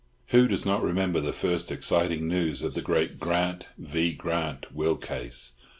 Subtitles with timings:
[0.29, 4.15] Who does not remember the first exciting news of the great Grant v.
[4.15, 5.51] Grant will case?